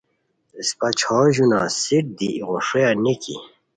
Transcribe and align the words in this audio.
اسپہ 0.59 0.89
چھور 0.99 1.25
ژونان 1.35 1.67
سیٹ 1.81 2.05
دی 2.17 2.27
ایغو 2.35 2.57
ݰویہ 2.67 2.89
نِکی۔ 3.03 3.35